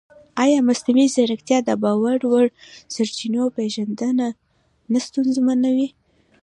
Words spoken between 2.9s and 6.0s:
سرچینو پېژندنه نه ستونزمنوي؟